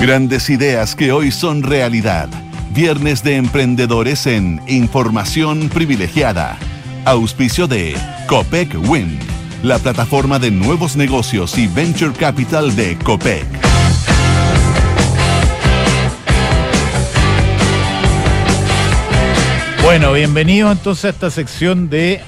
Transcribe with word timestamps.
Grandes 0.00 0.50
ideas 0.50 0.94
que 0.94 1.10
hoy 1.10 1.32
son 1.32 1.62
realidad. 1.62 2.28
Viernes 2.70 3.24
de 3.24 3.36
emprendedores 3.36 4.26
en 4.26 4.60
Información 4.68 5.68
Privilegiada. 5.68 6.56
Auspicio 7.04 7.66
de 7.66 7.96
Copec 8.28 8.76
Wind, 8.88 9.18
la 9.62 9.78
plataforma 9.78 10.38
de 10.38 10.50
nuevos 10.50 10.96
negocios 10.96 11.58
y 11.58 11.66
venture 11.66 12.12
capital 12.12 12.76
de 12.76 12.96
Copec. 12.98 13.46
Bueno, 19.82 20.12
bienvenido 20.12 20.70
entonces 20.70 21.04
a 21.04 21.08
esta 21.10 21.30
sección 21.30 21.88
de 21.88 22.20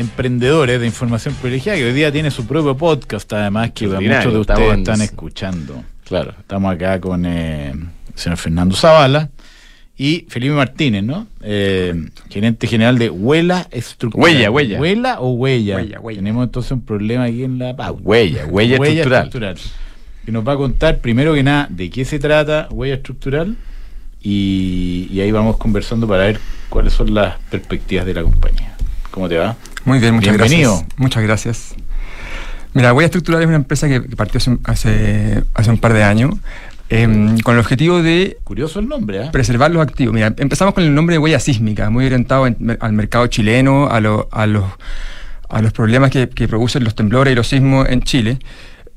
emprendedores 0.00 0.80
de 0.80 0.86
información 0.86 1.34
privilegiada, 1.34 1.78
que 1.78 1.84
hoy 1.84 1.92
día 1.92 2.10
tiene 2.10 2.30
su 2.30 2.46
propio 2.46 2.76
podcast, 2.76 3.30
además 3.32 3.72
que 3.72 3.86
muchos 3.86 4.32
de 4.32 4.38
ustedes 4.38 4.78
están 4.78 5.02
escuchando. 5.02 5.84
Claro. 6.04 6.34
Estamos 6.38 6.74
acá 6.74 7.00
con 7.00 7.24
eh, 7.26 7.70
el 7.70 7.88
señor 8.14 8.38
Fernando 8.38 8.74
Zavala 8.74 9.30
y 9.96 10.26
Felipe 10.28 10.54
Martínez, 10.54 11.04
¿no? 11.04 11.26
Eh, 11.42 12.08
gerente 12.30 12.66
general 12.66 12.98
de 12.98 13.10
Huela 13.10 13.68
Estructural. 13.70 14.24
Huella, 14.24 14.50
huella. 14.50 14.80
¿Huela 14.80 15.20
o 15.20 15.32
huella? 15.32 15.86
Tenemos 16.14 16.44
entonces 16.44 16.72
un 16.72 16.82
problema 16.82 17.24
aquí 17.24 17.44
en 17.44 17.58
la 17.58 17.76
pauta. 17.76 18.02
Huella, 18.02 18.46
huella, 18.46 18.76
estructural. 18.76 19.56
Que 20.24 20.32
nos 20.32 20.46
va 20.46 20.52
a 20.54 20.56
contar, 20.56 20.98
primero 20.98 21.34
que 21.34 21.42
nada, 21.42 21.66
de 21.70 21.90
qué 21.90 22.04
se 22.04 22.18
trata 22.18 22.68
Huella 22.70 22.94
Estructural 22.94 23.56
y 24.22 25.18
ahí 25.20 25.30
vamos 25.30 25.56
conversando 25.56 26.06
para 26.06 26.24
ver 26.24 26.40
cuáles 26.68 26.92
son 26.92 27.14
las 27.14 27.38
perspectivas 27.50 28.06
de 28.06 28.14
la 28.14 28.22
compañía. 28.22 28.76
¿Cómo 29.10 29.28
te 29.28 29.36
va? 29.36 29.56
Muy 29.84 29.98
bien, 29.98 30.14
muchas 30.14 30.36
gracias. 30.36 30.84
Muchas 30.96 31.22
gracias. 31.22 31.74
Mira, 32.72 32.92
Huella 32.92 33.06
Estructural 33.06 33.42
es 33.42 33.48
una 33.48 33.56
empresa 33.56 33.88
que 33.88 34.00
partió 34.00 34.40
hace, 34.64 35.42
hace 35.54 35.70
un 35.70 35.78
par 35.78 35.92
de 35.92 36.04
años 36.04 36.34
em, 36.88 37.38
con 37.40 37.54
el 37.54 37.60
objetivo 37.60 38.00
de... 38.02 38.38
Curioso 38.44 38.78
el 38.78 38.88
nombre, 38.88 39.24
¿eh? 39.24 39.28
Preservar 39.32 39.72
los 39.72 39.82
activos. 39.82 40.14
Mira, 40.14 40.32
empezamos 40.36 40.74
con 40.74 40.84
el 40.84 40.94
nombre 40.94 41.14
de 41.14 41.18
huella 41.18 41.40
sísmica, 41.40 41.90
muy 41.90 42.06
orientado 42.06 42.44
al 42.44 42.92
mercado 42.92 43.26
chileno, 43.26 43.86
a, 43.86 43.96
a, 43.96 44.00
los, 44.00 44.26
a 44.30 45.62
los 45.62 45.72
problemas 45.72 46.10
que, 46.10 46.28
que 46.28 46.46
producen 46.46 46.84
los 46.84 46.94
temblores 46.94 47.32
y 47.32 47.34
los 47.34 47.48
sismos 47.48 47.88
en 47.88 48.02
Chile. 48.02 48.38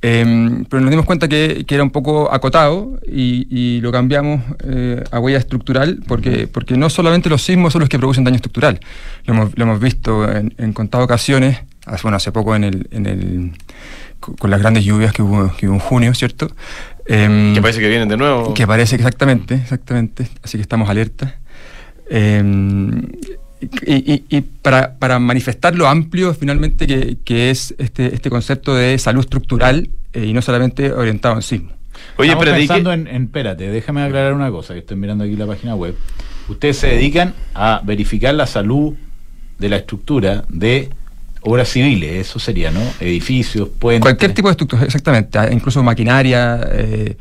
Em, 0.05 0.65
pero 0.65 0.81
nos 0.81 0.89
dimos 0.89 1.05
cuenta 1.05 1.29
que, 1.29 1.65
era 1.69 1.81
un 1.81 1.89
poco 1.89 2.29
acotado 2.29 2.99
y, 3.07 3.79
lo 3.79 3.89
cambiamos 3.93 4.41
eh, 4.65 5.01
a 5.11 5.19
huella 5.19 5.37
estructural 5.37 6.03
porque, 6.05 6.45
porque 6.45 6.75
no 6.75 6.89
solamente 6.89 7.29
los 7.29 7.41
sismos 7.41 7.71
son 7.71 7.79
los 7.79 7.89
que 7.89 7.97
producen 7.97 8.25
daño 8.25 8.35
estructural. 8.35 8.81
Lo 9.25 9.33
hemos, 9.33 9.79
visto 9.79 10.29
en, 10.29 10.73
contadas 10.73 11.05
ocasiones, 11.05 11.57
bueno, 12.01 12.17
hace 12.17 12.33
poco 12.33 12.53
en 12.53 12.65
el, 12.65 12.87
en 12.91 13.05
el, 13.05 13.51
con 14.19 14.51
las 14.51 14.59
grandes 14.59 14.83
lluvias 14.83 15.13
que 15.13 15.21
hubo, 15.21 15.49
en 15.61 15.79
junio, 15.79 16.13
¿cierto? 16.13 16.51
Em, 17.05 17.53
que 17.53 17.61
parece 17.61 17.79
que 17.79 17.87
vienen 17.87 18.09
de 18.09 18.17
nuevo. 18.17 18.53
Que 18.53 18.67
parece 18.67 18.97
exactamente, 18.97 19.55
exactamente. 19.55 20.27
Así 20.43 20.57
que 20.57 20.63
estamos 20.63 20.89
alertas. 20.89 21.33
Em, 23.85 24.19
y, 24.29 24.41
para, 24.41 24.95
para, 24.95 25.19
manifestar 25.19 25.75
lo 25.75 25.87
amplio 25.87 26.33
finalmente 26.33 26.87
que, 27.23 27.49
es 27.49 27.73
este, 27.77 28.13
este, 28.13 28.29
concepto 28.29 28.75
de 28.75 28.97
salud 28.97 29.21
estructural 29.21 29.89
eh, 30.13 30.25
y 30.25 30.33
no 30.33 30.41
solamente 30.41 30.91
orientado 30.91 31.35
en 31.35 31.41
sismo. 31.41 31.71
Oye, 32.17 32.29
Estamos 32.29 32.45
pero 32.45 32.57
pensando 32.57 32.93
en, 32.93 33.07
en, 33.07 33.23
espérate, 33.23 33.69
déjame 33.69 34.03
aclarar 34.03 34.33
una 34.33 34.49
cosa, 34.51 34.73
que 34.73 34.79
estoy 34.79 34.97
mirando 34.97 35.23
aquí 35.23 35.35
la 35.35 35.47
página 35.47 35.75
web. 35.75 35.95
Ustedes 36.49 36.77
se 36.77 36.87
dedican 36.87 37.33
a 37.53 37.81
verificar 37.83 38.33
la 38.33 38.47
salud 38.47 38.95
de 39.57 39.69
la 39.69 39.77
estructura 39.77 40.43
de 40.49 40.89
obras 41.41 41.69
civiles, 41.69 42.27
eso 42.27 42.39
sería, 42.39 42.71
¿no? 42.71 42.81
Edificios, 42.99 43.69
puentes. 43.69 44.01
Cualquier 44.01 44.33
tipo 44.33 44.47
de 44.47 44.51
estructura, 44.51 44.83
exactamente, 44.83 45.39
incluso 45.51 45.83
maquinaria, 45.83 46.59
eh, 46.71 47.17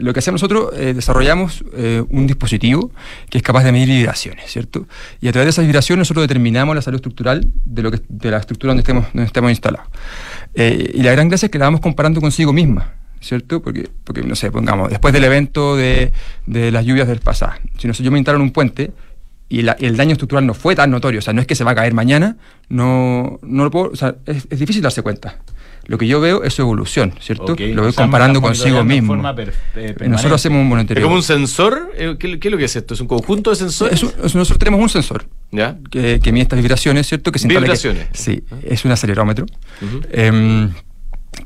lo 0.00 0.12
que 0.12 0.20
hacemos 0.20 0.42
nosotros, 0.42 0.70
eh, 0.76 0.94
desarrollamos 0.94 1.64
eh, 1.74 2.02
un 2.08 2.26
dispositivo 2.26 2.90
que 3.28 3.38
es 3.38 3.44
capaz 3.44 3.64
de 3.64 3.72
medir 3.72 3.88
vibraciones, 3.88 4.50
¿cierto? 4.50 4.86
Y 5.20 5.28
a 5.28 5.32
través 5.32 5.46
de 5.46 5.50
esas 5.50 5.64
vibraciones 5.64 6.00
nosotros 6.00 6.24
determinamos 6.24 6.74
la 6.74 6.82
salud 6.82 6.96
estructural 6.96 7.46
de, 7.64 7.82
lo 7.82 7.90
que, 7.90 8.00
de 8.08 8.30
la 8.30 8.38
estructura 8.38 8.70
donde 8.70 8.82
estemos, 8.82 9.06
donde 9.12 9.26
estemos 9.26 9.50
instalados. 9.50 9.88
Eh, 10.54 10.92
y 10.94 11.02
la 11.02 11.12
gran 11.12 11.28
gracia 11.28 11.46
es 11.46 11.52
que 11.52 11.58
la 11.58 11.66
vamos 11.66 11.80
comparando 11.80 12.20
consigo 12.20 12.52
misma, 12.52 12.94
¿cierto? 13.20 13.62
Porque, 13.62 13.88
porque 14.04 14.22
no 14.22 14.34
sé, 14.34 14.50
pongamos, 14.50 14.90
después 14.90 15.12
del 15.12 15.24
evento 15.24 15.76
de, 15.76 16.12
de 16.46 16.70
las 16.70 16.84
lluvias 16.84 17.08
del 17.08 17.20
pasado, 17.20 17.52
si 17.78 17.88
no 17.88 17.94
sé, 17.94 18.02
yo 18.02 18.10
me 18.10 18.18
instalo 18.18 18.36
en 18.36 18.42
un 18.42 18.50
puente, 18.50 18.92
y, 19.50 19.60
el 19.60 19.96
daño 19.96 20.12
estructural 20.12 20.44
no 20.46 20.54
fue 20.54 20.74
tan 20.74 20.90
notorio, 20.90 21.20
o 21.20 21.22
sea, 21.22 21.32
no 21.32 21.40
es 21.40 21.46
que 21.46 21.54
se 21.54 21.64
va 21.64 21.70
a 21.70 21.74
caer 21.74 21.94
mañana, 21.94 22.36
no, 22.68 23.38
no 23.42 23.64
lo 23.64 23.70
puedo, 23.70 23.90
o 23.90 23.96
sea, 23.96 24.16
es, 24.26 24.46
es 24.50 24.58
difícil 24.58 24.82
darse 24.82 25.02
cuenta. 25.02 25.38
Lo 25.88 25.96
que 25.96 26.06
yo 26.06 26.20
veo 26.20 26.44
es 26.44 26.52
su 26.52 26.60
evolución, 26.60 27.14
¿cierto? 27.18 27.56
Lo 27.58 27.82
voy 27.82 27.92
comparando 27.94 28.42
consigo 28.42 28.84
mismo. 28.84 29.14
Eh, 29.74 29.94
nosotros 30.06 30.34
hacemos 30.34 30.60
un 30.60 30.68
monitoreo. 30.68 31.00
¿Es 31.00 31.04
como 31.04 31.16
un 31.16 31.22
sensor? 31.22 31.90
Eh, 31.96 32.16
¿Qué, 32.18 32.38
es 32.40 32.50
lo 32.52 32.58
que 32.58 32.64
es 32.64 32.76
esto? 32.76 32.92
¿Es 32.92 33.00
un 33.00 33.08
conjunto 33.08 33.50
de 33.50 33.56
sensores? 33.56 34.02
nosotros 34.02 34.58
tenemos 34.58 34.80
un 34.80 34.90
sensor 34.90 35.26
¿Ya? 35.50 35.78
Que, 35.90 36.20
mide 36.30 36.42
estas 36.42 36.58
vibraciones, 36.58 37.06
¿cierto? 37.06 37.32
Que 37.32 37.38
se 37.38 37.48
¿Vibraciones? 37.48 38.06
sí, 38.12 38.44
es 38.62 38.84
un 38.84 38.92
acelerómetro. 38.92 39.46
Em, 40.12 40.70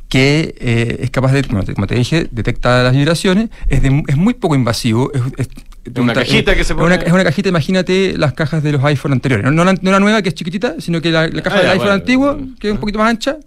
que 0.09 0.55
eh, 0.59 0.99
es 1.01 1.11
capaz 1.11 1.33
de, 1.33 1.45
como 1.45 1.87
te, 1.87 1.95
dije, 1.95 2.29
detectar 2.33 2.83
las 2.83 2.95
vibraciones, 2.95 3.49
es, 3.69 3.81
es 3.85 4.17
muy 4.17 4.35
poco 4.35 4.57
invasivo, 4.57 5.13
es, 5.37 5.49
una 5.97 6.15
cajita 6.15 6.55
que 6.55 6.65
se 6.65 6.75
pone. 6.75 6.97
Es 6.97 7.13
una, 7.13 7.25
cajita, 7.25 7.49
imagínate 7.49 8.17
las 8.17 8.33
cajas 8.33 8.63
de 8.63 8.73
los 8.73 8.85
iPhone 8.85 9.13
anteriores. 9.13 9.51
No, 9.53 9.65
la, 9.65 10.01
nueva, 10.01 10.23
que 10.23 10.31
es 10.31 10.35
chiquitita, 10.35 10.81
sino 10.81 11.01
que 11.01 11.11
la, 11.11 11.31
caja 11.43 11.59
ah, 11.59 11.61
del 11.61 11.71
iPhone 11.71 11.91
antiguo, 11.91 12.39
que 12.59 12.69
es 12.69 12.73
un 12.73 12.79
poquito 12.79 12.99
más 12.99 13.11
ancha, 13.11 13.39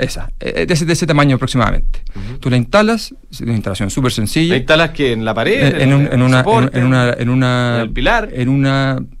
esa, 0.00 0.30
eh, 0.40 0.66
de 0.66 0.74
ese, 0.74 0.84
de 0.84 0.92
ese 0.92 1.06
tamaño 1.06 1.36
aproximadamente. 1.36 2.02
Tú 2.40 2.50
la 2.50 2.56
instalas, 2.56 3.14
es 3.30 3.40
una 3.40 3.54
instalación 3.54 3.90
súper 3.90 4.12
sencilla. 4.12 4.54
¿La 4.54 4.58
instalas 4.58 4.90
que 4.90 5.12
en 5.12 5.24
la 5.24 5.34
pared? 5.34 5.80
En, 5.80 5.92
una, 5.92 6.10
en, 6.10 6.22
una, 6.22 6.40
en, 6.72 7.28
una, 7.28 7.76
¿En 7.76 7.80
el 7.82 7.90
pilar? 7.90 8.28
En 8.32 8.48
un 8.48 9.19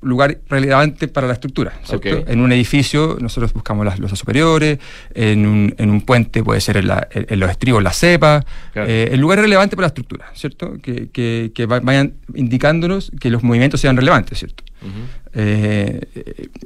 lugar 0.00 0.38
relevante 0.48 1.08
para 1.08 1.26
la 1.26 1.32
estructura. 1.34 1.72
En 2.02 2.40
un 2.40 2.52
edificio 2.52 3.16
nosotros 3.20 3.52
buscamos 3.52 3.84
las 3.84 3.98
losas 3.98 4.18
superiores, 4.18 4.78
en 5.14 5.46
un, 5.46 5.74
en 5.78 5.90
un 5.90 6.02
puente 6.02 6.42
puede 6.42 6.60
ser 6.60 6.76
en, 6.76 7.40
los 7.40 7.50
estribos, 7.50 7.82
la 7.82 7.92
cepa, 7.92 8.44
eh, 8.74 9.08
el 9.12 9.20
lugar 9.20 9.40
relevante 9.40 9.76
para 9.76 9.84
la 9.84 9.88
estructura, 9.88 10.26
¿cierto? 10.34 10.74
Que, 10.80 11.08
que, 11.10 11.50
que 11.54 11.66
vayan 11.66 12.14
indicándonos 12.34 13.10
que 13.20 13.30
los 13.30 13.42
movimientos 13.42 13.80
sean 13.80 13.96
relevantes, 13.96 14.38
¿cierto? 14.38 14.64
Eh, 15.34 16.00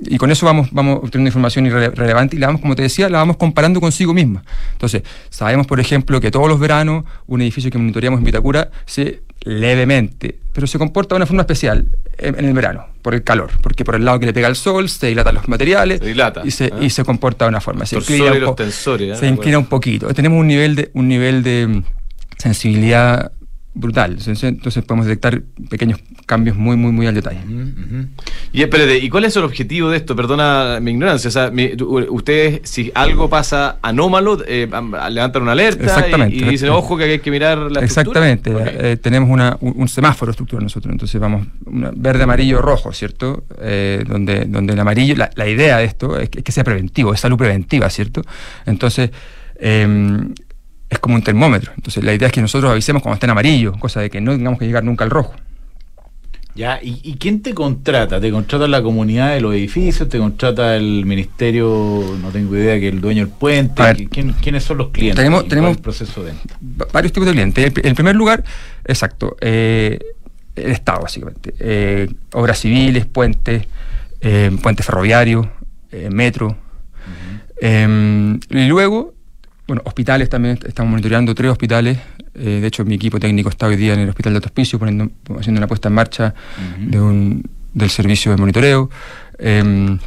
y 0.03 0.19
con 0.19 0.31
eso 0.31 0.47
vamos, 0.47 0.69
vamos 0.71 0.99
obteniendo 1.03 1.29
información 1.29 1.69
relevante 1.71 2.37
y 2.37 2.39
la 2.39 2.47
vamos, 2.47 2.61
como 2.61 2.77
te 2.77 2.83
decía, 2.83 3.09
la 3.09 3.19
vamos 3.19 3.37
comparando 3.37 3.81
consigo 3.81 4.15
misma. 4.15 4.45
Entonces, 4.73 5.03
sabemos, 5.31 5.67
por 5.67 5.81
ejemplo, 5.81 6.21
que 6.21 6.31
todos 6.31 6.49
los 6.49 6.61
veranos 6.61 7.05
un 7.27 7.41
edificio 7.41 7.71
que 7.71 7.79
monitoreamos 7.79 8.19
en 8.19 8.25
Vitacura 8.25 8.71
se 8.87 9.23
levemente, 9.45 10.39
pero 10.53 10.67
se 10.67 10.79
comporta 10.79 11.15
de 11.15 11.17
una 11.17 11.27
forma 11.27 11.43
especial 11.43 11.89
en, 12.19 12.45
el 12.45 12.53
verano, 12.53 12.87
por 13.03 13.15
el 13.15 13.25
calor, 13.25 13.51
porque 13.63 13.85
por 13.85 13.97
el 13.97 14.05
lado 14.05 14.21
que 14.21 14.27
le 14.27 14.33
pega 14.33 14.49
el 14.49 14.57
sol 14.57 14.89
se 14.89 15.09
dilatan 15.09 15.35
los 15.35 15.49
materiales 15.49 16.01
y, 16.45 16.51
se, 16.51 16.67
¿eh? 16.67 16.71
y 16.81 16.91
se 16.91 17.05
comporta 17.05 17.45
de 17.47 17.51
una 17.51 17.61
forma. 17.61 17.87
Se 17.87 17.97
inclina, 17.97 18.33
¿eh? 18.33 19.17
se 19.17 19.27
inclina 19.27 19.59
un 19.59 19.67
poquito. 19.67 20.13
Tenemos 20.15 20.39
un 20.39 20.47
nivel 20.47 20.77
de, 20.77 20.91
un 20.95 21.09
nivel 21.09 21.43
de 21.43 21.83
sensibilidad 22.39 23.33
brutal. 23.75 24.19
Entonces 24.27 24.85
podemos 24.85 25.07
detectar 25.07 25.43
pequeños 25.71 26.01
cambios 26.27 26.57
muy, 26.57 26.77
muy, 26.77 26.93
muy 26.93 27.07
al 27.07 27.15
detalle. 27.15 27.41
Y 28.53 28.63
espérate, 28.63 28.99
¿y 28.99 29.09
cuál 29.09 29.25
es 29.25 29.37
el 29.37 29.45
objetivo 29.45 29.89
de 29.89 29.97
esto? 29.97 30.15
Perdona 30.15 30.79
mi 30.81 30.91
ignorancia. 30.91 31.29
O 31.29 31.31
sea, 31.31 31.51
ustedes, 32.11 32.61
si 32.65 32.93
algo 32.95 33.31
pasa 33.31 33.79
anómalo, 33.81 34.39
eh, 34.47 34.69
levantan 35.11 35.43
una 35.43 35.53
alerta 35.53 36.07
y, 36.29 36.43
dicen, 36.45 36.69
ojo, 36.69 36.97
que 36.97 37.05
hay 37.05 37.19
que 37.19 37.31
mirar 37.31 37.71
la 37.71 37.81
Exactamente. 37.81 38.53
Eh, 38.55 38.97
tenemos 38.99 39.31
una, 39.31 39.57
un, 39.61 39.89
semáforo 39.89 40.31
estructural 40.31 40.65
nosotros. 40.65 40.93
Entonces 40.93 41.21
vamos, 41.21 41.47
verde, 41.61 42.25
amarillo, 42.25 42.61
rojo, 42.61 42.93
¿cierto? 42.93 43.45
Eh, 43.61 44.05
donde, 44.07 44.45
donde 44.45 44.75
el 44.75 44.81
amarillo, 44.81 45.15
la, 45.17 45.49
idea 45.49 45.79
de 45.79 45.85
esto 45.85 46.19
es 46.19 46.29
que, 46.29 46.53
sea 46.53 46.65
preventivo, 46.65 47.15
es 47.15 47.21
salud 47.21 47.39
preventiva, 47.39 47.89
¿cierto? 47.89 48.23
Entonces, 48.67 49.11
em, 49.59 50.35
es 50.93 50.99
como 50.99 51.15
un 51.15 51.23
termómetro. 51.23 51.73
Entonces 51.75 52.05
la 52.05 52.15
idea 52.15 52.29
es 52.29 52.33
que 52.33 52.41
nosotros 52.41 52.71
avisemos 52.71 53.03
cuando 53.03 53.15
está 53.15 53.27
en 53.27 53.31
amarillo, 53.31 53.73
cosa 53.79 54.01
de 54.01 54.11
que 54.11 54.21
no 54.21 54.33
tengamos 54.33 54.59
que 54.59 54.67
llegar 54.67 54.85
nunca 54.85 55.05
al 55.05 55.11
rojo. 55.11 55.35
Ya, 56.55 56.79
¿y, 56.83 57.17
quién 57.19 57.41
te 57.41 57.55
contrata? 57.55 58.21
¿Te 58.21 58.31
contrata 58.31 58.69
la 58.69 58.83
comunidad 58.83 59.33
de 59.33 59.41
los 59.41 59.55
edificios? 59.55 60.07
¿Te 60.11 60.19
contrata 60.19 60.77
el 60.77 61.07
ministerio? 61.07 62.03
No 62.21 62.29
tengo 62.29 62.55
idea, 62.55 62.79
que 62.79 62.89
el 62.89 63.01
dueño 63.01 63.25
del 63.25 63.35
puente. 63.35 64.07
¿Quiénes 64.11 64.63
son 64.63 64.77
los 64.77 64.89
clientes? 64.89 65.17
Tenemos, 65.17 65.49
tenemos 65.49 65.79
proceso 65.79 66.23
de 66.23 66.35
varios 66.93 67.11
tipos 67.11 67.27
de 67.27 67.33
clientes. 67.33 67.73
En 67.83 67.95
primer 67.95 68.15
lugar, 68.15 68.45
exacto, 68.85 69.35
eh, 69.41 69.99
el 70.55 70.73
Estado, 70.73 71.01
básicamente. 71.01 71.55
Eh, 71.59 72.11
obras 72.35 72.59
civiles, 72.61 73.07
puentes, 73.07 73.67
eh, 74.21 74.51
puentes 74.63 74.85
ferroviarios, 74.85 75.47
metro. 76.11 76.55
Em, 77.63 78.41
y 78.51 78.67
luego 78.67 79.12
bueno, 79.73 79.85
hospitales 79.87 80.29
también, 80.29 80.59
estamos 80.67 80.91
monitoreando 80.91 81.35
tres 81.35 81.51
hospitales. 81.51 81.97
Eh, 82.35 82.59
de 82.61 82.67
hecho, 82.67 82.85
mi 82.85 82.97
equipo 82.97 83.19
técnico 83.19 83.49
está 83.49 83.69
hoy 83.69 83.77
día 83.77 83.95
en 83.95 84.01
el 84.01 84.11
Hospital 84.11 84.35
de 84.35 84.37
Alto 84.37 84.79
poniendo, 84.79 85.11
haciendo 85.39 85.61
una 85.61 85.67
puesta 85.67 85.89
en 85.89 85.95
marcha 85.95 86.35
de 86.79 87.01
un, 87.01 87.49
del 87.73 87.89
servicio 87.89 88.33
de 88.33 88.37
monitoreo. 88.37 88.91
Em, 89.39 89.99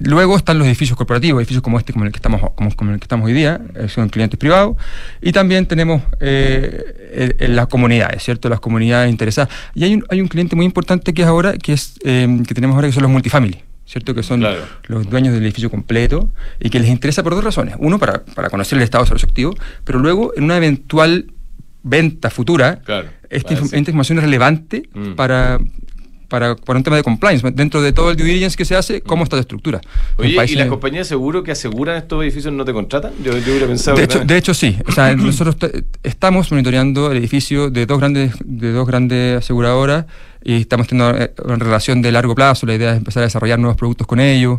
Luego 0.00 0.36
están 0.36 0.58
los 0.58 0.66
edificios 0.68 0.96
corporativos, 0.96 1.40
edificios 1.40 1.62
como 1.62 1.78
este, 1.78 1.94
como 1.94 2.04
el 2.04 2.12
que 2.12 2.18
estamos, 2.18 2.40
como, 2.54 2.92
el 2.92 3.00
que 3.00 3.04
estamos 3.04 3.26
hoy 3.26 3.32
día, 3.32 3.60
eh, 3.74 3.88
son 3.88 4.10
clientes 4.10 4.38
privados, 4.38 4.76
y 5.22 5.32
también 5.32 5.66
tenemos 5.66 6.02
eh, 6.20 7.34
las 7.48 7.66
comunidades, 7.66 8.22
¿cierto? 8.22 8.48
Las 8.50 8.60
comunidades 8.60 9.10
interesadas. 9.10 9.52
Y 9.74 9.84
hay 9.84 9.94
un, 9.94 10.04
hay 10.10 10.20
un 10.20 10.28
cliente 10.28 10.54
muy 10.54 10.66
importante 10.66 11.14
que 11.14 11.22
es 11.22 11.28
ahora, 11.28 11.56
que 11.56 11.72
es 11.72 11.94
eh, 12.04 12.42
que 12.46 12.54
tenemos 12.54 12.76
ahora, 12.76 12.88
que 12.88 12.92
son 12.92 13.02
los 13.04 13.10
multifamily. 13.10 13.67
¿Cierto? 13.88 14.14
Que 14.14 14.22
son 14.22 14.44
los 14.86 15.08
dueños 15.08 15.32
del 15.32 15.42
edificio 15.42 15.70
completo 15.70 16.28
y 16.60 16.68
que 16.68 16.78
les 16.78 16.90
interesa 16.90 17.22
por 17.22 17.34
dos 17.34 17.42
razones. 17.42 17.74
Uno, 17.78 17.98
para, 17.98 18.22
para 18.22 18.50
conocer 18.50 18.76
el 18.76 18.84
estado 18.84 19.04
de 19.04 19.08
salud 19.08 19.24
activo, 19.24 19.54
pero 19.84 19.98
luego, 19.98 20.32
en 20.36 20.44
una 20.44 20.58
eventual 20.58 21.32
venta 21.82 22.28
futura, 22.28 22.82
esta, 23.30 23.54
información 23.54 24.18
es 24.18 24.24
relevante 24.24 24.90
mm. 24.92 25.14
para, 25.14 25.58
para, 26.28 26.54
un 26.66 26.82
tema 26.82 26.96
de 26.96 27.02
compliance, 27.02 27.50
dentro 27.52 27.80
de 27.80 27.94
todo 27.94 28.10
el 28.10 28.16
due 28.18 28.26
diligence 28.26 28.58
que 28.58 28.66
se 28.66 28.76
hace, 28.76 29.00
cómo 29.00 29.24
está 29.24 29.36
la 29.36 29.40
estructura. 29.40 29.80
Oye, 30.16 30.36
¿y 30.48 30.54
las 30.56 30.68
compañías 30.68 31.06
de 31.06 31.08
seguro 31.08 31.42
que 31.42 31.52
aseguran 31.52 31.96
estos 31.96 32.22
edificios 32.22 32.52
no 32.52 32.66
te 32.66 32.74
contratan? 32.74 33.12
Yo, 33.24 33.32
hubiera 33.32 33.66
pensado. 33.66 33.96
De 33.96 34.04
hecho, 34.04 34.22
de 34.22 34.36
hecho, 34.36 34.52
sí. 34.52 34.76
O 34.86 34.92
sea, 34.92 35.16
nosotros 35.16 35.56
estamos 36.02 36.50
monitoreando 36.50 37.10
el 37.10 37.16
edificio 37.16 37.70
de 37.70 37.86
dos 37.86 37.98
grandes, 37.98 38.34
de 38.44 38.72
dos 38.72 38.86
grandes 38.86 39.38
aseguradoras 39.38 40.04
y 40.48 40.62
estamos 40.62 40.88
teniendo 40.88 41.14
eh, 41.18 41.30
una 41.44 41.56
relación 41.56 42.00
de 42.00 42.10
largo 42.10 42.34
plazo. 42.34 42.64
La 42.64 42.74
idea 42.74 42.92
es 42.92 42.96
empezar 42.96 43.22
a 43.22 43.26
desarrollar 43.26 43.58
nuevos 43.58 43.76
productos 43.76 44.06
con 44.06 44.18
ellos. 44.18 44.58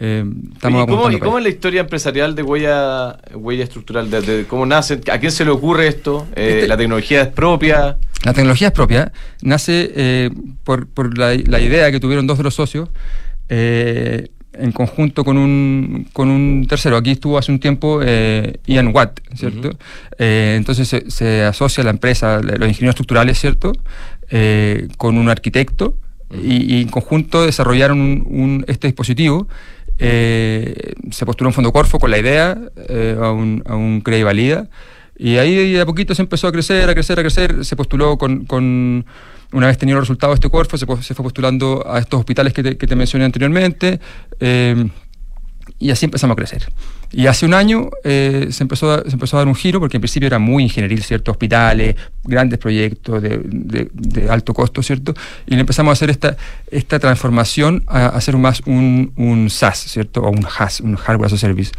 Eh, 0.00 0.24
estamos 0.54 0.82
¿Y 1.12 1.18
cómo, 1.20 1.38
es 1.38 1.44
la 1.44 1.48
historia 1.48 1.82
empresarial 1.82 2.34
de 2.34 2.42
huella, 2.42 3.16
huella 3.34 3.62
estructural? 3.62 4.10
De, 4.10 4.44
¿Cómo 4.48 4.66
nace? 4.66 5.00
¿A 5.12 5.20
quién 5.20 5.30
se 5.30 5.44
le 5.44 5.52
ocurre 5.52 5.86
esto? 5.86 6.26
Eh, 6.34 6.54
este 6.54 6.68
¿La 6.68 6.76
tecnología 6.76 7.22
es 7.22 7.28
propia? 7.28 7.98
La 8.24 8.32
tecnología 8.32 8.68
es 8.68 8.74
propia. 8.74 9.12
Nace 9.40 9.92
eh, 9.94 10.30
por, 10.64 10.88
por 10.88 11.16
la, 11.16 11.32
idea 11.32 11.92
que 11.92 12.00
tuvieron 12.00 12.26
dos 12.26 12.38
de 12.38 12.44
los 12.44 12.54
socios 12.54 12.88
en 13.48 14.72
conjunto 14.72 15.24
con 15.24 15.38
un, 15.38 16.08
con 16.12 16.28
un 16.28 16.66
tercero. 16.68 16.96
Aquí 16.96 17.12
estuvo 17.12 17.38
hace 17.38 17.52
un 17.52 17.60
tiempo 17.60 18.00
Ian 18.66 18.88
Watt, 18.92 19.20
¿cierto? 19.34 19.70
entonces 20.18 20.88
se, 20.88 21.08
se, 21.08 21.44
asocia 21.44 21.84
la 21.84 21.90
empresa, 21.90 22.40
los 22.42 22.68
ingenieros 22.68 22.94
estructurales, 22.94 23.38
¿cierto? 23.38 23.72
Con 24.96 25.18
un 25.18 25.28
arquitecto 25.28 25.96
y, 26.32 26.82
en 26.82 26.88
conjunto 26.88 27.44
desarrollaron 27.44 27.98
un, 28.00 28.64
este 28.68 28.86
dispositivo 28.86 29.48
eh, 30.02 30.94
se 31.10 31.26
postuló 31.26 31.48
un 31.48 31.54
fondo 31.54 31.72
Corfo 31.72 31.98
con 31.98 32.10
la 32.10 32.18
idea 32.18 32.58
eh, 32.88 33.16
a, 33.20 33.30
un, 33.32 33.62
a 33.66 33.76
un 33.76 34.00
CREI 34.00 34.22
Valida. 34.22 34.68
Y 35.16 35.36
ahí 35.36 35.72
de 35.72 35.80
a 35.80 35.84
poquito 35.84 36.14
se 36.14 36.22
empezó 36.22 36.48
a 36.48 36.52
crecer, 36.52 36.88
a 36.88 36.94
crecer, 36.94 37.18
a 37.18 37.22
crecer. 37.22 37.64
Se 37.66 37.76
postuló 37.76 38.16
con, 38.16 38.46
con 38.46 39.04
una 39.52 39.66
vez 39.66 39.76
tenido 39.76 39.98
los 39.98 40.08
resultados 40.08 40.36
de 40.36 40.46
este 40.46 40.50
Corfo, 40.50 40.78
se, 40.78 40.86
se, 41.02 41.14
fue 41.14 41.22
postulando 41.22 41.84
a 41.86 41.98
estos 41.98 42.20
hospitales 42.20 42.54
que 42.54 42.62
te, 42.62 42.78
que 42.78 42.86
te 42.86 42.96
mencioné 42.96 43.26
anteriormente. 43.26 44.00
Eh, 44.40 44.88
y 45.78 45.90
así 45.90 46.04
empezamos 46.04 46.34
a 46.34 46.36
crecer. 46.36 46.68
Y 47.12 47.26
hace 47.26 47.44
un 47.44 47.54
año 47.54 47.90
eh, 48.04 48.48
se, 48.50 48.62
empezó 48.62 48.92
a, 48.92 49.02
se 49.02 49.10
empezó 49.10 49.36
a 49.36 49.40
dar 49.40 49.48
un 49.48 49.56
giro, 49.56 49.80
porque 49.80 49.96
en 49.96 50.00
principio 50.00 50.28
era 50.28 50.38
muy 50.38 50.62
ingenieril, 50.62 51.02
¿cierto? 51.02 51.32
Hospitales, 51.32 51.96
grandes 52.22 52.58
proyectos 52.58 53.20
de, 53.20 53.40
de, 53.42 54.30
alto 54.30 54.54
costo, 54.54 54.80
¿cierto? 54.80 55.14
Y 55.46 55.54
le 55.54 55.60
empezamos 55.60 55.90
a 55.90 55.92
hacer 55.94 56.10
esta, 56.10 56.36
esta 56.70 57.00
transformación 57.00 57.82
a, 57.88 58.06
hacer 58.06 58.36
más 58.36 58.62
un, 58.64 59.12
un, 59.16 59.50
SaaS, 59.50 59.78
¿cierto? 59.78 60.22
O 60.22 60.30
un 60.30 60.46
HAS, 60.46 60.80
un 60.80 60.94
Hardware 60.94 61.26
as 61.26 61.32
a 61.32 61.38
Service. 61.38 61.72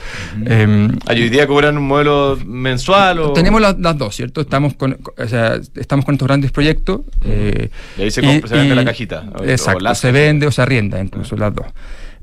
Em, 0.46 0.98
¿Hoy 1.08 1.30
día 1.30 1.48
cobran 1.48 1.78
un 1.78 1.88
modelo 1.88 2.38
mensual? 2.46 3.20
O? 3.20 3.34
Tenemos 3.34 3.62
las, 3.62 3.98
dos, 3.98 4.14
¿cierto? 4.14 4.42
Estamos 4.42 4.74
con, 4.74 5.00
o 5.18 5.28
sea, 5.28 5.60
estamos 5.76 6.04
con 6.04 6.16
estos 6.16 6.28
grandes 6.28 6.52
proyectos. 6.52 7.02
Eh, 7.24 7.70
y 7.98 8.02
ahí 8.02 8.12
se, 8.12 8.20
vende 8.22 8.76
la 8.76 8.84
cajita. 8.84 9.30
Exacto, 9.46 9.96
se 9.96 10.12
vende 10.12 10.46
o 10.46 10.52
se 10.52 10.62
arrienda, 10.62 11.00
incluso 11.00 11.38
las 11.38 11.56
dos. 11.56 11.68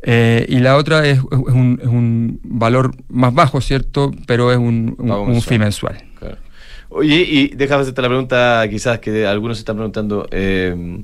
Eh, 0.02 0.46
y 0.48 0.58
la 0.60 0.76
otra 0.76 1.06
es, 1.06 1.20
un, 1.20 1.78
es, 1.82 1.88
un, 1.88 2.40
valor 2.44 2.92
más 3.08 3.34
bajo, 3.34 3.60
¿cierto? 3.60 4.12
Pero 4.26 4.52
es 4.52 4.58
un, 4.58 4.94
un, 4.98 5.42
fee 5.42 5.58
mensual. 5.58 6.02
Oye, 6.90 7.16
y 7.16 7.48
déjame 7.48 7.82
hacerte 7.82 8.00
la 8.00 8.08
pregunta, 8.08 8.66
quizás 8.70 8.98
que 8.98 9.26
algunos 9.26 9.58
se 9.58 9.62
están 9.62 9.76
preguntando. 9.76 10.26
Eh, 10.30 11.02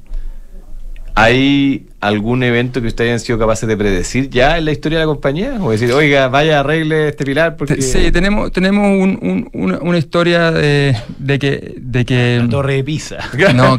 ¿Hay 1.17 1.87
algún 2.01 2.43
evento 2.43 2.81
que 2.81 2.89
ustedes 2.89 3.11
hayan 3.11 3.21
sido 3.21 3.39
capaces 3.39 3.69
de 3.69 3.77
predecir 3.77 4.31
ya 4.31 4.59
en 4.59 4.65
la 4.65 4.73
historia 4.73 4.99
de 4.99 5.05
la 5.05 5.07
compañía? 5.07 5.59
O 5.61 5.71
decir, 5.71 5.93
oiga, 5.93 6.27
vaya, 6.27 6.59
arregle 6.59 7.09
este 7.09 7.25
pilar. 7.25 7.57
Porque... 7.57 7.81
Sí, 7.83 8.11
tenemos, 8.11 8.51
tenemos 8.51 9.17
una, 9.53 9.99
historia 9.99 10.51
de, 10.51 10.97
que, 11.39 11.77
de 11.79 12.05
que. 12.05 12.39
La 12.43 12.49
torre 12.49 12.75
de 12.75 12.85
Pisa. 12.85 13.19
No, 13.55 13.79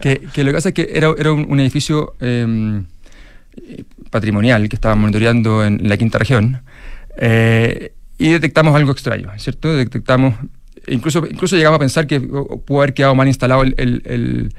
que, 0.00 0.20
que, 0.32 0.42
lo 0.42 0.50
que 0.50 0.54
pasa 0.54 0.70
es 0.70 0.74
que 0.74 0.90
era, 0.92 1.14
era 1.16 1.32
un, 1.32 1.60
edificio. 1.60 2.14
Em, 2.20 2.86
patrimonial 4.10 4.68
que 4.68 4.76
estaba 4.76 4.94
monitoreando 4.94 5.64
en 5.64 5.88
la 5.88 5.96
quinta 5.96 6.18
región 6.18 6.62
eh, 7.18 7.92
y 8.18 8.30
detectamos 8.30 8.74
algo 8.74 8.92
extraño, 8.92 9.30
¿cierto? 9.38 9.74
Detectamos, 9.74 10.34
incluso, 10.86 11.24
incluso 11.30 11.56
llegamos 11.56 11.76
a 11.76 11.80
pensar 11.80 12.06
que 12.06 12.20
pudo 12.20 12.78
haber 12.78 12.94
quedado 12.94 13.14
mal 13.14 13.28
instalado 13.28 13.62
el, 13.62 14.52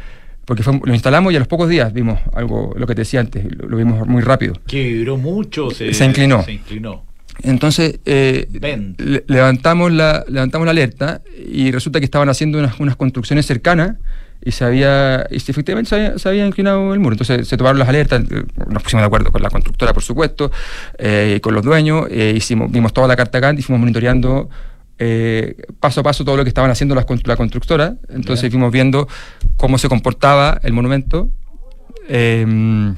porque 0.46 0.63
lo 0.63 0.94
instalamos 0.94 1.31
y 1.34 1.36
a 1.36 1.40
los 1.40 1.48
pocos 1.48 1.69
días 1.69 1.94
vimos 1.94 2.19
algo, 2.34 2.74
lo 2.75 2.88
que 2.88 2.96
te 2.96 3.01
decía 3.01 3.19
antes, 3.19 3.46
lo, 3.57 3.78
vimos 3.78 4.07
muy 4.07 4.22
rápido. 4.22 4.54
Que 4.66 4.84
vibró 4.84 5.18
mucho, 5.18 5.69
se, 5.72 5.88
inclinó. 6.06 6.44
Se 6.44 6.54
inclinó. 6.54 7.04
Entonces 7.44 8.00
eh, 8.06 8.48
levantamos, 9.28 9.92
la, 9.92 10.25
levantamos 10.28 10.66
la 10.66 10.72
alerta 10.72 11.22
y 11.38 11.72
resulta 11.72 12.00
que 12.00 12.06
estaban 12.06 12.30
haciendo 12.30 12.60
unas, 12.60 12.80
unas 12.80 12.95
construcciones 12.95 13.45
cercanas 13.45 13.98
y 14.44 14.51
se 14.51 14.63
había 14.63 15.27
y 15.30 15.36
efectivamente 15.36 16.18
se 16.18 16.30
había, 16.30 16.45
inclinado 16.45 16.94
el 16.94 17.00
muro. 17.00 17.13
Entonces 17.13 17.47
se 17.47 17.57
tomaron 17.57 17.80
las 17.80 17.89
alertas, 17.89 18.24
nos 18.69 18.83
pusimos 18.83 19.01
de 19.01 19.07
acuerdo 19.07 19.31
con 19.31 19.41
la 19.41 19.50
constructora, 19.50 19.94
por 19.94 20.03
supuesto, 20.03 20.51
eh, 20.97 21.39
con 21.41 21.53
los 21.53 21.63
dueños, 21.63 22.07
eh, 22.09 22.33
hicimos, 22.36 22.71
vimos 22.71 22.94
toda 22.94 23.07
la 23.07 23.15
carta 23.15 23.39
Gantt 23.39 23.59
y 23.59 23.62
fuimos 23.62 23.81
monitoreando 23.81 24.50
eh, 24.97 25.56
paso 25.80 26.01
a 26.01 26.03
paso 26.03 26.25
todo 26.25 26.36
lo 26.38 26.44
que 26.44 26.50
estaban 26.50 26.71
haciendo 26.71 26.95
las, 26.95 27.06
la 27.25 27.36
constructora. 27.36 27.95
Entonces 28.09 28.50
fuimos 28.50 28.71
viendo 28.71 29.07
cómo 29.57 29.77
se 29.77 29.89
comportaba 29.89 30.59
el 30.63 30.74
monumento. 30.74 31.30
Em, 32.07 32.95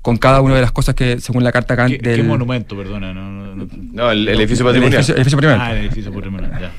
con 0.00 0.16
cada 0.16 0.40
una 0.40 0.56
de 0.56 0.60
las 0.60 0.72
cosas 0.72 0.96
que, 0.96 1.20
según 1.20 1.44
la 1.44 1.52
carta 1.52 1.76
Gantt. 1.76 2.02
¿Qué, 2.02 2.22
monumento, 2.24 2.76
perdona? 2.76 3.12
No, 3.14 4.10
el, 4.10 4.28
edificio 4.28 4.64
patrimonial. 4.64 5.04
El 5.04 5.16
edificio, 5.16 5.36
patrimonial. 5.36 5.60
Ah, 5.60 5.72
el 5.72 5.84
edificio 5.84 6.12
patrimonial, 6.12 6.60
ya. 6.60 6.72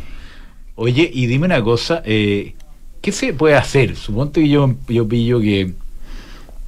Oye, 0.76 1.10
y 1.14 1.28
dime 1.28 1.46
una 1.46 1.62
cosa, 1.62 2.02
eh, 2.04 2.56
¿qué 3.04 3.12
se 3.12 3.34
puede 3.34 3.56
hacer? 3.56 3.96
Suponte 3.98 4.42
que 4.42 4.50
yo, 4.50 4.74
yo 4.88 5.08
pillo 5.08 5.42
que, 5.42 5.74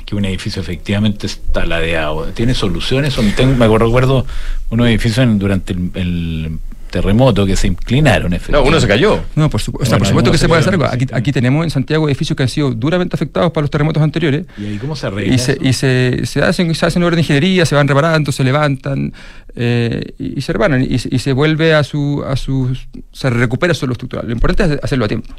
que 0.05 0.15
un 0.15 0.25
edificio 0.25 0.61
efectivamente 0.61 1.25
está 1.25 1.65
ladeado. 1.65 2.25
¿Tiene 2.25 2.53
soluciones? 2.53 3.17
me 3.17 3.67
recuerdo 3.67 4.25
unos 4.69 4.87
edificios 4.87 5.25
durante 5.39 5.73
el, 5.73 6.59
terremoto 6.91 7.45
que 7.45 7.55
se 7.57 7.67
inclinaron. 7.67 8.37
No, 8.49 8.63
uno 8.63 8.79
se 8.79 8.87
cayó. 8.87 9.21
No, 9.35 9.49
por, 9.49 9.61
supuesto 9.61 10.31
que 10.31 10.37
se 10.37 10.47
puede 10.47 10.61
hacer 10.61 10.73
algo. 10.73 10.85
Aquí, 10.85 11.31
tenemos 11.31 11.65
en 11.65 11.69
Santiago 11.69 12.07
edificios 12.07 12.37
que 12.37 12.43
han 12.43 12.49
sido 12.49 12.71
duramente 12.71 13.15
afectados 13.15 13.51
por 13.51 13.63
los 13.63 13.69
terremotos 13.69 14.01
anteriores. 14.01 14.45
¿Y 14.57 14.65
ahí 14.65 14.77
cómo 14.77 14.95
se 14.95 15.07
arregla? 15.07 15.33
Y, 15.33 15.37
se, 15.37 15.57
y 15.59 15.73
se, 15.73 16.25
se, 16.25 16.41
hacen, 16.41 16.73
se 16.73 16.85
hacen 16.85 17.03
obras 17.03 17.15
de 17.15 17.21
ingeniería, 17.21 17.65
se 17.65 17.75
van 17.75 17.87
reparando, 17.87 18.31
se 18.31 18.45
levantan 18.45 19.13
eh, 19.55 20.13
y, 20.19 20.39
se 20.39 20.53
reparan. 20.53 20.83
Y, 20.83 20.95
y, 20.95 21.19
se 21.19 21.33
vuelve 21.33 21.73
a 21.73 21.83
su, 21.83 22.23
a 22.25 22.37
su. 22.37 22.77
se 23.11 23.29
recupera 23.29 23.73
su 23.73 23.85
estructural. 23.85 24.27
Lo 24.27 24.33
importante 24.33 24.75
es 24.75 24.83
hacerlo 24.83 25.05
a 25.05 25.07
tiempo. 25.09 25.33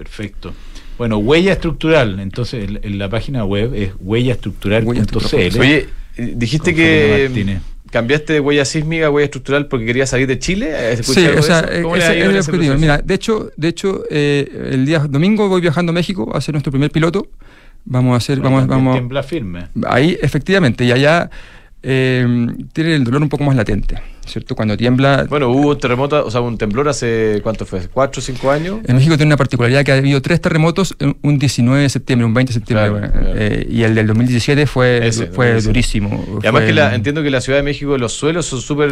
Perfecto. 0.00 0.54
Bueno, 0.96 1.18
huella 1.18 1.52
estructural, 1.52 2.20
entonces 2.20 2.70
en, 2.82 2.98
la 2.98 3.10
página 3.10 3.44
web 3.44 3.74
es 3.74 3.92
huellaestructural.cl. 4.00 5.60
Oye, 5.60 5.88
dijiste 6.16 6.74
que 6.74 7.58
cambiaste 7.90 8.32
de 8.32 8.40
huella 8.40 8.64
sísmica 8.64 9.08
a 9.08 9.10
huella 9.10 9.26
estructural 9.26 9.66
porque 9.66 9.84
querías 9.84 10.08
salir 10.08 10.26
de 10.26 10.38
Chile. 10.38 10.96
Sí, 11.02 11.26
o 11.26 11.42
sea, 11.42 11.60
es 11.60 12.48
el 12.48 12.78
Mira, 12.78 13.02
de 13.04 13.12
hecho, 13.12 13.50
de 13.58 13.68
hecho 13.68 14.04
eh, 14.08 14.70
el 14.72 14.86
día 14.86 15.00
domingo 15.00 15.50
voy 15.50 15.60
viajando 15.60 15.90
a 15.90 15.94
México 15.94 16.30
a 16.32 16.38
hacer 16.38 16.54
nuestro 16.54 16.72
primer 16.72 16.90
piloto. 16.90 17.28
Vamos 17.84 18.14
a 18.14 18.16
hacer, 18.16 18.40
vamos, 18.40 18.66
vamos. 18.66 18.94
Tiembla 18.94 19.22
firme. 19.22 19.66
Ahí, 19.86 20.16
efectivamente, 20.22 20.86
y 20.86 20.92
allá 20.92 21.28
eh, 21.82 22.46
tiene 22.72 22.94
el 22.94 23.04
dolor 23.04 23.20
un 23.20 23.28
poco 23.28 23.44
más 23.44 23.54
latente. 23.54 23.96
¿Cierto? 24.30 24.54
Cuando 24.54 24.76
tiembla... 24.76 25.26
Bueno, 25.28 25.50
hubo 25.50 25.70
un 25.70 25.78
terremoto, 25.78 26.24
o 26.24 26.30
sea, 26.30 26.40
un 26.40 26.56
temblor 26.56 26.88
hace, 26.88 27.40
¿cuánto 27.42 27.66
fue? 27.66 27.80
¿Cuatro 27.88 28.20
o 28.20 28.22
cinco 28.22 28.50
años? 28.50 28.78
En 28.86 28.96
México 28.96 29.16
tiene 29.16 29.30
una 29.30 29.36
particularidad 29.36 29.84
que 29.84 29.92
ha 29.92 29.96
habido 29.96 30.20
tres 30.22 30.40
terremotos 30.40 30.96
un 31.22 31.38
19 31.38 31.82
de 31.82 31.88
septiembre, 31.88 32.26
un 32.26 32.34
20 32.34 32.52
de 32.52 32.58
septiembre, 32.58 33.10
eh, 33.34 33.66
y 33.70 33.82
el 33.82 33.94
del 33.94 34.06
2017 34.06 34.66
fue, 34.66 35.10
fue 35.32 35.60
durísimo. 35.60 36.40
Y 36.42 36.46
además 36.46 36.62
que 36.62 36.94
entiendo 36.94 37.22
que 37.22 37.30
la 37.30 37.40
Ciudad 37.40 37.58
de 37.58 37.62
México 37.62 37.96
los 37.98 38.12
suelos 38.12 38.46
son 38.46 38.60
súper 38.60 38.90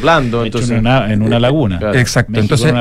blandos. 0.00 0.46
Entonces, 0.46 0.70
en, 0.70 0.78
una, 0.78 1.12
en 1.12 1.22
una 1.22 1.38
laguna. 1.40 1.80
Exacto, 1.94 2.38
entonces 2.38 2.72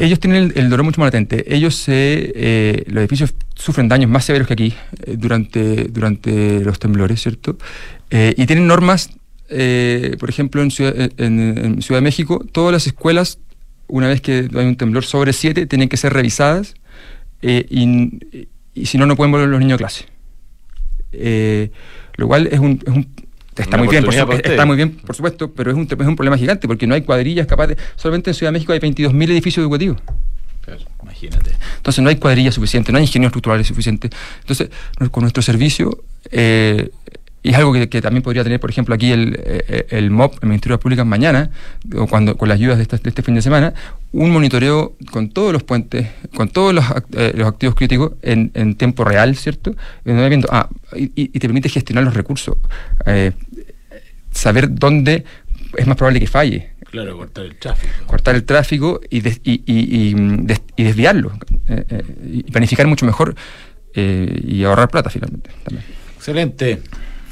ellos 0.00 0.20
tienen 0.20 0.52
el, 0.54 0.70
dolor 0.70 0.84
mucho 0.84 1.00
más 1.00 1.08
latente. 1.08 1.44
Ellos, 1.54 1.74
se, 1.74 2.32
eh, 2.34 2.84
los 2.86 3.00
edificios 3.00 3.34
sufren 3.54 3.88
daños 3.88 4.10
más 4.10 4.24
severos 4.24 4.46
que 4.46 4.54
aquí 4.54 4.74
eh, 5.06 5.16
durante, 5.18 5.84
durante 5.84 6.60
los 6.60 6.78
temblores, 6.78 7.20
¿cierto? 7.20 7.56
y 8.14 8.44
tienen 8.44 8.66
normas 8.66 9.08
eh, 9.54 10.16
por 10.18 10.30
ejemplo, 10.30 10.62
en 10.62 10.70
Ciudad, 10.70 10.94
de 10.94 12.00
México, 12.00 12.44
todas 12.52 12.72
las 12.72 12.86
escuelas, 12.86 13.38
una 13.86 14.08
vez 14.08 14.20
que 14.20 14.48
hay 14.54 14.66
un 14.66 14.76
temblor 14.76 15.04
sobre 15.04 15.32
7, 15.32 15.66
tienen 15.66 15.88
que 15.88 15.96
ser 15.96 16.12
revisadas 16.12 16.74
eh, 17.42 17.66
y, 17.68 18.86
si 18.86 18.96
no, 18.96 19.06
no 19.06 19.16
pueden 19.16 19.30
volver 19.32 19.48
los 19.48 19.60
niños 19.60 19.74
a 19.74 19.78
clase. 19.78 20.06
Eh, 21.12 21.70
lo 22.16 22.26
cual 22.26 22.48
es 22.50 22.58
un, 22.58 22.80
Está 23.54 23.76
muy, 23.76 23.88
bien, 23.88 24.02
por 24.02 24.14
está 24.14 24.64
muy 24.64 24.76
bien, 24.76 24.92
por 24.92 25.14
supuesto, 25.14 25.52
pero 25.52 25.70
es 25.70 25.76
un, 25.76 25.82
es 25.82 26.06
un 26.06 26.16
problema 26.16 26.38
gigante 26.38 26.66
porque 26.66 26.86
no 26.86 26.94
hay 26.94 27.02
cuadrillas 27.02 27.46
capaces. 27.46 27.76
Solamente 27.96 28.30
en 28.30 28.34
Ciudad 28.34 28.48
de 28.50 28.54
México 28.54 28.72
hay 28.72 28.78
22.000 28.78 29.30
edificios 29.30 29.62
educativos. 29.62 29.98
imagínate. 31.02 31.50
Entonces 31.76 32.02
no 32.02 32.08
hay 32.08 32.16
cuadrillas 32.16 32.54
suficientes, 32.54 32.90
no 32.90 32.96
hay 32.96 33.04
ingenieros 33.04 33.30
estructurales 33.30 33.66
suficientes. 33.66 34.10
Entonces, 34.40 34.70
con 35.10 35.20
nuestro 35.20 35.42
servicio, 35.42 36.02
eh, 36.30 36.88
y 37.42 37.50
es 37.50 37.56
algo 37.56 37.72
que, 37.72 38.00
también 38.00 38.22
podría 38.22 38.44
tener, 38.44 38.60
por 38.60 38.70
ejemplo, 38.70 38.94
aquí 38.94 39.10
el, 39.10 39.36
eh, 39.44 39.86
el 39.90 40.10
MOP, 40.10 40.34
el 40.42 40.48
Ministerio 40.48 40.76
de 40.76 40.82
Públicas, 40.82 41.04
mañana, 41.04 41.50
o 41.96 42.06
cuando, 42.06 42.36
con 42.36 42.48
las 42.48 42.56
ayudas 42.56 42.78
de, 42.78 42.84
este 42.84 43.22
fin 43.22 43.34
de 43.34 43.42
semana, 43.42 43.74
un 44.12 44.30
monitoreo 44.30 44.94
con 45.10 45.28
todos 45.28 45.52
los 45.52 45.64
puentes, 45.64 46.06
con 46.36 46.48
todos 46.48 46.72
los, 46.72 46.84
eh, 47.16 47.32
los 47.34 47.48
activos 47.48 47.74
críticos 47.74 48.12
en, 48.22 48.52
en, 48.54 48.76
tiempo 48.76 49.02
real, 49.02 49.34
¿cierto? 49.34 49.74
Viendo, 50.04 50.46
ah, 50.52 50.68
y, 50.94 51.10
y, 51.16 51.28
te 51.28 51.40
permite 51.40 51.68
gestionar 51.68 52.04
los 52.04 52.14
recursos, 52.14 52.58
eh, 53.06 53.32
saber 54.30 54.72
dónde 54.72 55.24
es 55.76 55.86
más 55.88 55.96
probable 55.96 56.20
que 56.20 56.28
falle. 56.28 56.70
Claro, 56.92 57.16
cortar 57.16 57.46
el 57.46 57.56
tráfico. 57.56 57.92
Cortar 58.06 58.34
el 58.36 58.44
tráfico 58.44 59.00
y, 59.10 59.26
y, 59.28 59.62
y 60.76 60.82
desviarlo, 60.84 61.32
y 62.24 62.42
planificar 62.44 62.86
mucho 62.86 63.04
mejor 63.04 63.34
y 63.94 64.62
ahorrar 64.62 64.90
plata 64.90 65.10
finalmente. 65.10 65.50
También. 65.64 65.84
Excelente. 66.16 66.82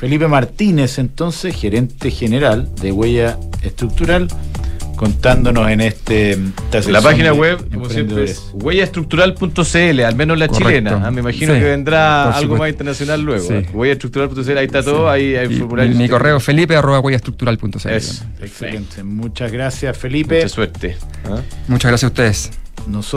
Felipe 0.01 0.29
Martínez, 0.29 0.99
entonces, 0.99 1.55
gerente 1.55 2.11
general 2.11 2.75
de 2.77 2.91
Huella 2.91 3.39
Estructural, 3.63 4.29
contándonos 4.97 5.71
en 5.71 5.83
este 5.83 6.39
la 6.89 7.03
página 7.03 7.35
web 7.35 7.59
como 7.71 7.89
siempre 7.91 8.25
es 8.25 8.51
huellaestructural.cl 8.55 10.01
al 10.01 10.15
menos 10.15 10.39
la 10.39 10.49
chilena. 10.49 11.03
¿ah? 11.07 11.11
me 11.11 11.21
imagino 11.21 11.53
que 11.53 11.65
vendrá 11.65 12.31
algo 12.31 12.57
más 12.57 12.71
internacional 12.71 13.21
luego. 13.21 13.47
Huellaestructural.cl 13.75 14.59
ahí 14.59 14.67
está 14.67 14.83
todo 14.83 15.11
ahí 15.11 15.37
hay 15.37 15.55
formularios. 15.55 15.97
mi, 15.97 16.09
correo 16.09 16.41
felipe 16.41 16.77
arroba 16.77 17.01
huellaestructural.cl 17.01 17.89
excelente. 18.43 19.03
Muchas 19.03 19.53
gracias 19.53 19.99
Felipe. 19.99 20.37
Mucha 20.37 20.49
suerte. 20.49 20.97
¿ah? 21.27 21.41
muchas 21.69 21.91
gracias 21.91 22.05
a 22.05 22.13
ustedes. 22.13 22.51
Nosotros 22.87 23.11